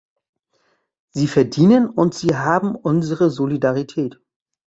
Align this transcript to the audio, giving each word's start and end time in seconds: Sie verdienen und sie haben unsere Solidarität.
Sie 1.11 1.27
verdienen 1.27 1.87
und 1.87 2.15
sie 2.15 2.35
haben 2.35 2.73
unsere 2.73 3.29
Solidarität. 3.29 4.19